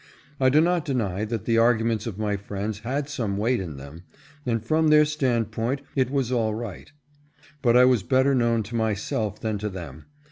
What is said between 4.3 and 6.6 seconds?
and from their standpoint it was all